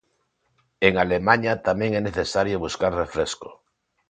[0.87, 3.49] En Alemaña tamén é necesario buscar refresco.